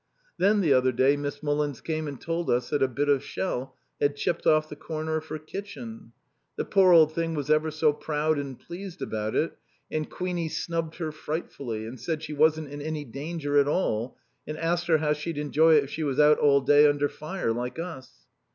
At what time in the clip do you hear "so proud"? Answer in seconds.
7.69-8.39